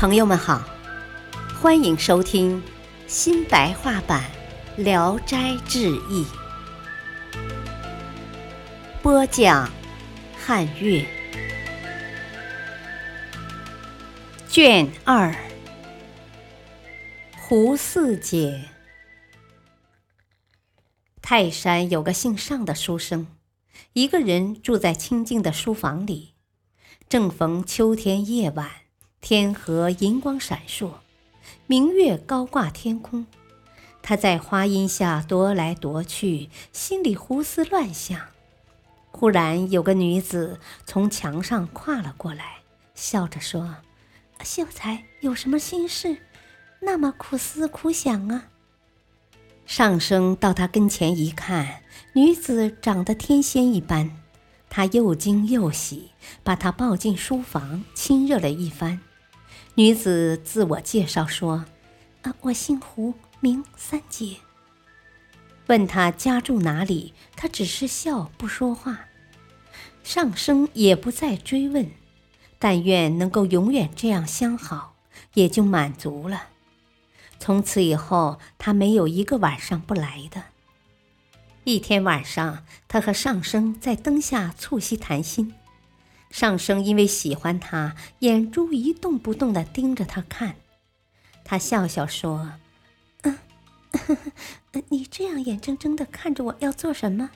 [0.00, 0.62] 朋友们好，
[1.60, 2.62] 欢迎收听
[3.08, 4.22] 新白话版
[4.80, 6.24] 《聊斋志异》，
[9.02, 9.68] 播讲
[10.36, 11.04] 汉乐，
[14.48, 15.34] 卷二，
[17.36, 18.66] 胡四姐。
[21.20, 23.26] 泰山有个姓尚的书生，
[23.94, 26.34] 一个人住在清静的书房里，
[27.08, 28.70] 正逢秋天夜晚。
[29.20, 30.92] 天河银光闪烁，
[31.66, 33.26] 明月高挂天空。
[34.00, 38.18] 他在花荫下踱来踱去，心里胡思乱想。
[39.10, 42.58] 忽然有个女子从墙上跨了过来，
[42.94, 43.76] 笑着说
[44.42, 46.18] ：“秀才有什么心事，
[46.80, 48.46] 那么苦思苦想啊？”
[49.66, 51.82] 上升到他跟前一看，
[52.14, 54.16] 女子长得天仙一般，
[54.70, 59.00] 他又惊又喜，把她抱进书房，亲热了一番。
[59.78, 61.64] 女子自我介绍说
[62.22, 64.38] ：“啊，我姓胡，名三姐。”
[65.68, 69.06] 问他家住哪里，他只是笑不说话。
[70.02, 71.88] 上生也不再追问，
[72.58, 74.96] 但愿能够永远这样相好，
[75.34, 76.48] 也就满足了。
[77.38, 80.42] 从此以后，他没有一个晚上不来的。
[81.62, 85.54] 一天晚上，他和上生在灯下促膝谈心。
[86.30, 90.56] 上生因为喜欢他，眼珠一动不动地盯着他看。
[91.44, 92.52] 他笑笑说
[93.22, 93.38] ：“嗯，
[94.90, 97.30] 你这样眼睁睁地看着我要做什么？”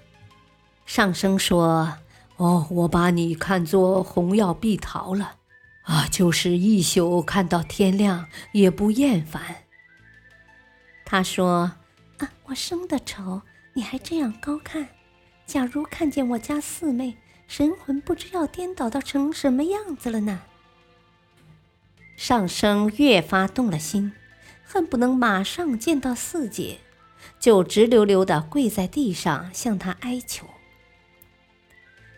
[0.85, 1.99] 上生说
[2.37, 5.37] ：“哦，我把你看作红药碧桃了，
[5.85, 9.65] 啊，就是一宿看到天亮也不厌烦。”
[11.07, 11.73] 他说
[12.19, 13.41] ：“啊，我生的丑，
[13.73, 14.89] 你还这样高看？
[15.47, 17.17] 假如看见我家四妹。”
[17.55, 20.41] 神魂不知要颠倒到成什么样子了呢？
[22.17, 24.15] 上生越发动了心，
[24.65, 26.79] 恨不能马上见到四姐，
[27.39, 30.47] 就直溜溜的跪在地上向她哀求。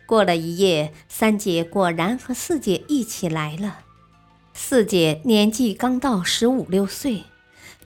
[0.07, 3.81] 过了一夜，三姐果然和四姐一起来了。
[4.53, 7.25] 四姐年纪刚到十五六岁，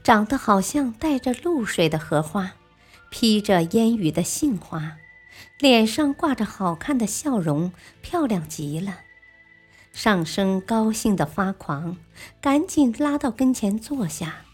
[0.03, 2.53] 长得好像带着露水的荷花，
[3.09, 4.99] 披着烟雨的杏花。
[5.59, 9.01] 脸上挂着好看的笑容，漂亮极了。
[9.93, 11.97] 上生高兴得发狂，
[12.41, 14.45] 赶紧拉到跟前坐下。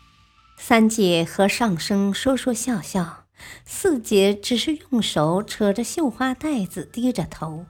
[0.57, 3.25] 三姐和上生说说笑笑，
[3.67, 7.67] 四姐只是用手扯着绣花带子，低着头。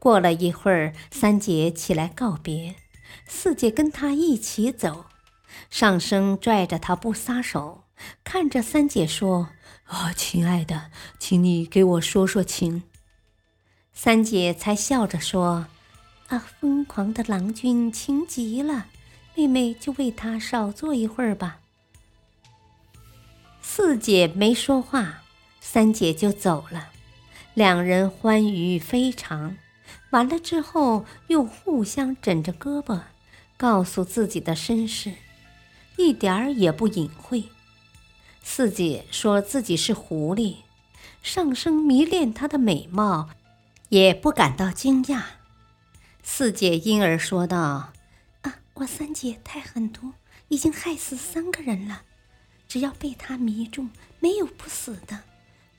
[0.00, 2.74] 过了一会儿，三姐起来告别，
[3.26, 5.04] 四姐跟她一起走。
[5.70, 7.84] 上生拽着她不撒手，
[8.24, 9.50] 看着三姐说。
[9.88, 12.82] 啊，亲爱的，请你给我说说情。
[13.94, 15.66] 三姐才笑着说
[16.28, 18.86] ：“啊，疯狂的郎君情极了，
[19.34, 21.60] 妹妹就为他少坐一会儿吧。”
[23.62, 25.22] 四姐没说话，
[25.60, 26.90] 三姐就走了。
[27.54, 29.56] 两人欢愉非常，
[30.10, 33.00] 完了之后又互相枕着胳膊，
[33.56, 35.14] 告诉自己的身世，
[35.96, 37.44] 一点儿也不隐晦。
[38.50, 40.56] 四姐说自己是狐狸，
[41.22, 43.28] 上生迷恋她的美貌，
[43.90, 45.22] 也不感到惊讶。
[46.22, 47.92] 四姐因而说道
[48.40, 50.14] ：“啊，我三姐太狠毒，
[50.48, 52.02] 已经害死三个人了。
[52.66, 53.88] 只要被她迷住，
[54.18, 55.24] 没有不死的。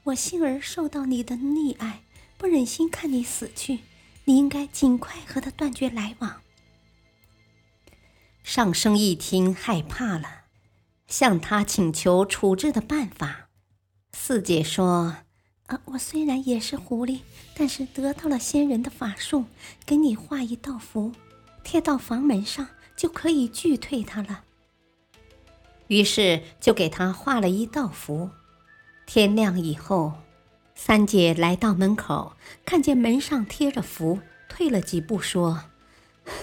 [0.03, 2.03] 我幸而受到你的溺爱，
[2.37, 3.79] 不忍心看你死去。
[4.25, 6.39] 你应该尽快和她断绝来往。”
[8.43, 10.38] 上生一听，害怕了。
[11.09, 13.49] 向他请求处置的办法，
[14.13, 15.17] 四姐说
[15.65, 17.21] ：“啊，我虽然也是狐狸，
[17.55, 19.45] 但是得到了仙人的法术，
[19.87, 21.11] 给你画一道符，
[21.63, 24.43] 贴到房门上，就可以拒退他了。”
[25.87, 28.29] 于是就给他画了一道符。
[29.07, 30.13] 天亮以后，
[30.75, 32.33] 三姐来到门口，
[32.63, 35.63] 看见门上贴着符，退了几步，说：“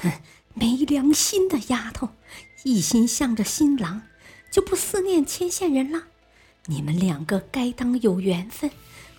[0.03, 0.11] 哼，
[0.55, 2.09] 没良心的丫头，
[2.65, 4.03] 一心向着新郎。”
[4.51, 6.05] 就不思念牵线人了？
[6.67, 8.71] 你们两个该当有缘分，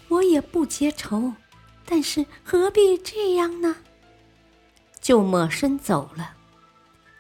[0.10, 1.34] 我也不结仇，
[1.86, 3.78] 但是何必这样呢？
[5.00, 6.34] 就抹身走了。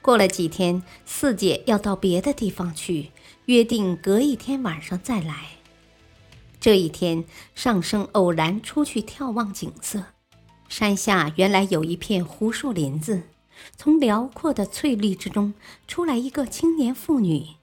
[0.02, 3.12] 过了几天，四姐要到别的地方去，
[3.46, 5.52] 约定隔一天晚上再来。
[6.60, 7.24] 这一天，
[7.54, 10.06] 上升偶然出去眺望景色，
[10.68, 13.24] 山下原来有一片胡树林子，
[13.76, 15.54] 从辽阔的翠绿之中
[15.88, 17.57] 出来一个青年妇女。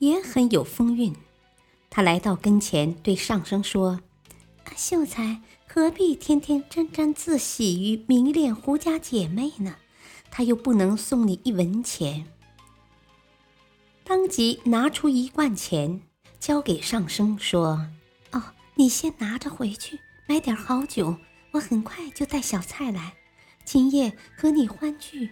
[0.00, 1.14] 也很有风韵。
[1.88, 4.00] 他来到跟前，对上生说
[4.76, 9.76] ：“秀才何必天天沾沾自喜于迷恋胡家姐妹呢？
[10.30, 12.26] 他又不能送你一文钱。”
[14.04, 16.00] 当即拿出一罐钱，
[16.38, 17.86] 交给上生说
[18.32, 18.42] ：“哦，
[18.76, 21.16] 你先拿着回去，买点好酒，
[21.52, 23.14] 我很快就带小菜来，
[23.64, 25.30] 今夜和你欢聚。”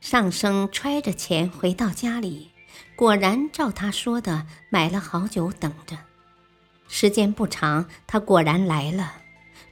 [0.00, 2.50] 上生揣着钱回到家里，
[2.96, 5.98] 果然照他说的买了好酒等着。
[6.88, 9.16] 时间不长，他果然来了，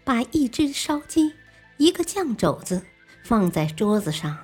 [0.05, 1.33] 把一只烧鸡、
[1.79, 2.87] 一个酱肘子
[3.25, 4.39] 放在桌子上。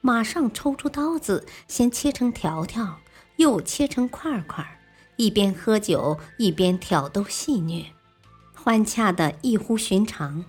[0.00, 3.00] 马上抽出刀子，先切成条条，
[3.36, 4.80] 又切成块块，
[5.16, 7.86] 一边喝酒一边挑逗戏谑，
[8.54, 10.44] 欢洽的异乎寻常。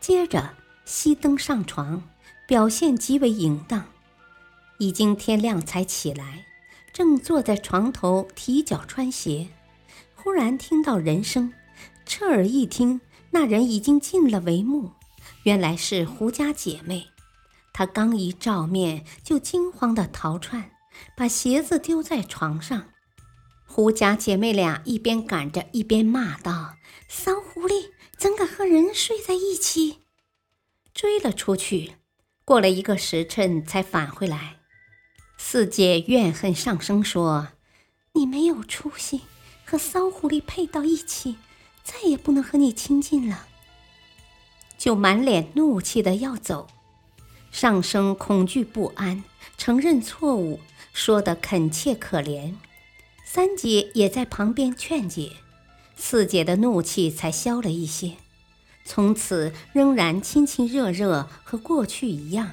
[0.00, 0.54] 接着
[0.86, 2.02] 熄灯上床，
[2.46, 3.84] 表现极为淫荡。
[4.82, 6.44] 已经天亮才起来，
[6.92, 9.46] 正坐在床头提脚穿鞋，
[10.16, 11.52] 忽然听到人声，
[12.04, 13.00] 侧耳一听，
[13.30, 14.90] 那人已经进了帷幕，
[15.44, 17.06] 原来是胡家姐妹。
[17.72, 20.72] 他刚一照面，就惊慌地逃窜，
[21.16, 22.88] 把鞋子丢在床上。
[23.64, 26.74] 胡家姐妹俩一边赶着，一边骂道
[27.08, 30.00] ：“骚狐狸，怎敢和人睡在一起？”
[30.92, 31.92] 追了出去。
[32.44, 34.56] 过了一个时辰，才返回来。
[35.52, 37.48] 四姐怨恨上升说
[38.14, 39.20] ：“你没有出息，
[39.66, 41.36] 和骚狐狸配到一起，
[41.84, 43.46] 再也不能和你亲近了。”
[44.78, 46.68] 就满脸怒气的要走。
[47.50, 49.24] 上生恐惧不安，
[49.58, 50.58] 承认错误，
[50.94, 52.54] 说的恳切可怜。
[53.22, 55.32] 三姐也在旁边劝解，
[55.96, 58.14] 四姐的怒气才消了一些。
[58.86, 62.52] 从此仍然亲亲热热，和过去一样。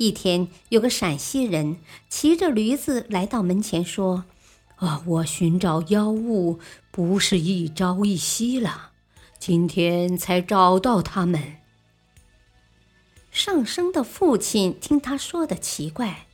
[0.00, 1.76] 一天，有个陕西人
[2.08, 4.24] 骑着驴子来到门前，说
[4.76, 6.58] ：“啊，我寻找妖物
[6.90, 8.92] 不是一朝一夕了，
[9.38, 11.56] 今天才找到他们。”
[13.30, 16.24] 上生的父亲听他说的奇怪，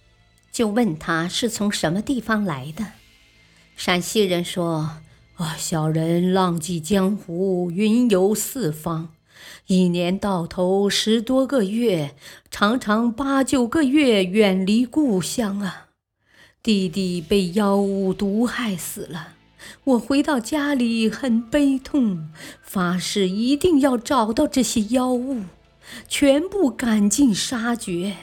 [0.52, 2.92] 就问他是从什么地方来的。
[3.74, 4.98] 陕西人说
[5.34, 9.08] ：“啊，小人浪迹江湖，云游四方，
[9.66, 12.14] 一年到头十多个月，
[12.50, 15.88] 常常八九个月远离故乡啊。
[16.62, 19.34] 弟弟被妖物毒害死了，
[19.84, 22.28] 我回到家里很悲痛，
[22.62, 25.42] 发誓一定要找到这些妖物。”
[26.08, 28.16] 全部赶尽杀绝，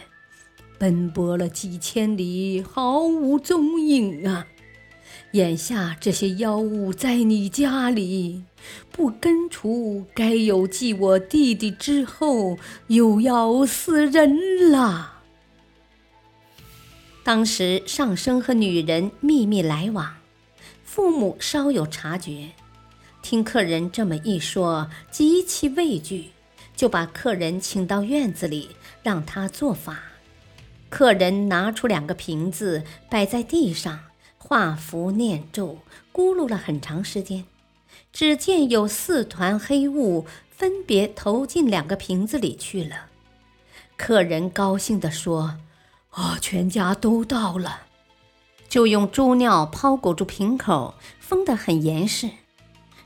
[0.77, 4.47] 奔波了几千里，毫无踪影啊！
[5.31, 8.43] 眼下这些妖物在你家里，
[8.91, 12.57] 不根除，该有继我弟弟之后，
[12.87, 15.21] 又要死人了。
[17.23, 20.17] 当时上生和女人秘密来往，
[20.83, 22.49] 父母稍有察觉，
[23.21, 26.29] 听客人这么一说，极其畏惧。
[26.75, 28.69] 就把客人请到院子里，
[29.03, 29.99] 让他做法。
[30.89, 33.99] 客人拿出两个瓶子摆在地上，
[34.39, 35.77] 画符念咒，
[36.11, 37.45] 咕噜了很长时间。
[38.11, 43.07] 只见有四团黑雾分别投进两个瓶子里去了。
[43.97, 45.57] 客人高兴地说
[46.11, 47.81] ：“啊，全家都到了。”
[48.67, 52.29] 就用猪尿包裹住瓶口，封得很严实。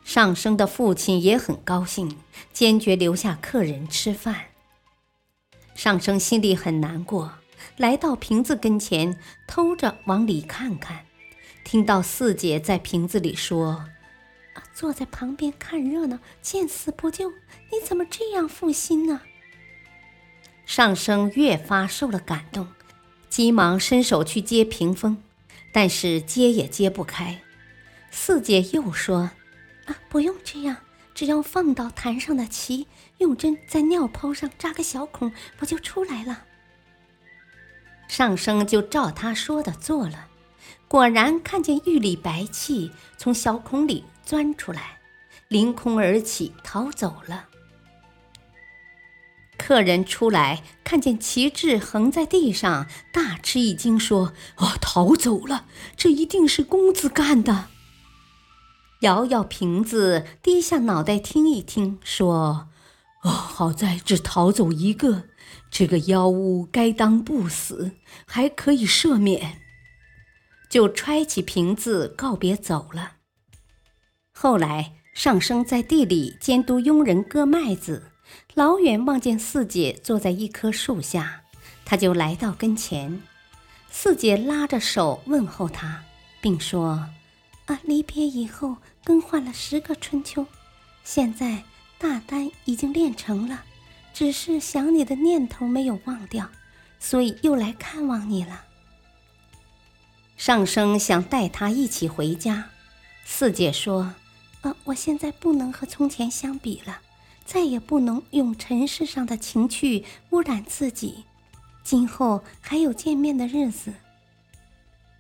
[0.05, 2.17] 上升的父亲也很高兴，
[2.53, 4.45] 坚决留下客人吃饭。
[5.75, 7.33] 上升心里很难过，
[7.75, 11.05] 来到瓶子跟前，偷着往里看看，
[11.65, 13.83] 听到四姐在瓶子里说
[14.77, 17.31] ：“坐在旁边看热闹，见死不救，
[17.71, 19.21] 你怎么这样负心呢？”
[20.67, 22.67] 上生越发受了感动，
[23.27, 25.17] 急忙伸手去接屏风，
[25.71, 27.41] 但是接也接不开。
[28.11, 29.31] 四姐又说。
[29.87, 30.75] 啊，不用这样，
[31.15, 32.85] 只要放到坛上的旗，
[33.17, 36.43] 用针在尿泡上扎个小孔，不就出来了？
[38.07, 40.27] 上生就照他说的做了，
[40.87, 44.99] 果然看见玉里白气从小孔里钻出来，
[45.47, 47.45] 凌空而起，逃走了。
[49.57, 55.65] 客人出来看见旗帜横在地上，大吃一惊，说：“哦，逃走了！
[55.95, 57.69] 这一定是公子干的。”
[58.99, 62.67] 摇摇瓶子，低下脑袋听一听，说
[63.23, 65.23] ：“哦，好在只逃走一个，
[65.71, 67.93] 这个妖物该当不死，
[68.25, 69.61] 还可以赦免。”
[70.69, 73.13] 就揣起瓶子告别走了。
[74.39, 78.11] 后来上生在地里监督佣人割麦子，
[78.53, 81.41] 老远望见四姐坐在一棵树下，
[81.83, 83.19] 他就来到跟前。
[83.89, 86.03] 四姐拉着手问候他，
[86.39, 87.09] 并说。
[87.65, 87.79] 啊！
[87.81, 90.45] 离别以后更换了十个春秋，
[91.03, 91.63] 现在
[91.97, 93.63] 大丹已经练成了，
[94.13, 96.47] 只是想你的念头没有忘掉，
[96.99, 98.65] 所以又来看望你了。
[100.37, 102.69] 上生想带他一起回家，
[103.25, 104.13] 四姐说
[104.61, 106.99] ：“呃，我现在不能和从前相比了，
[107.45, 111.23] 再也不能用尘世上的情趣污染自己。
[111.83, 113.93] 今后还有见面的日子。”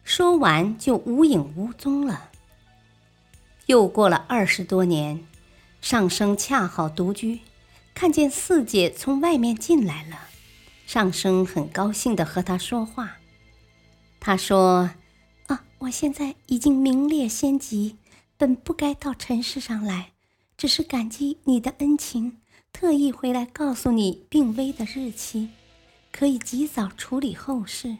[0.03, 2.29] 说完就无影无踪了。
[3.65, 5.25] 又过了二十多年，
[5.81, 7.41] 上生恰好独居，
[7.93, 10.29] 看见四姐从外面进来了，
[10.85, 13.17] 上生很高兴地和她说话。
[14.19, 14.91] 他说
[15.47, 17.97] ：“啊，我现在已经名列仙籍，
[18.37, 20.13] 本不该到尘世上来，
[20.57, 22.37] 只是感激你的恩情，
[22.71, 25.49] 特意回来告诉你病危的日期，
[26.11, 27.97] 可以及早处理后事。”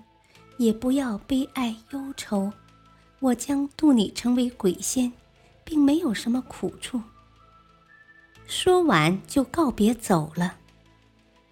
[0.57, 2.51] 也不要悲哀忧愁，
[3.19, 5.13] 我将渡你成为鬼仙，
[5.63, 6.99] 并没有什么苦处。
[8.47, 10.57] 说完就告别走了。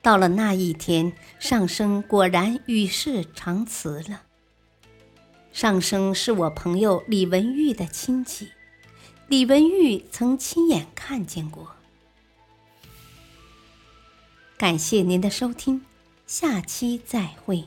[0.02, 4.24] 到了那一天，上生果然与世长辞了。
[5.52, 8.50] 上生是我朋友李文玉的亲戚，
[9.28, 11.76] 李文玉曾亲眼看见过。
[14.58, 15.84] 感谢您的收听，
[16.28, 17.66] 下期再会。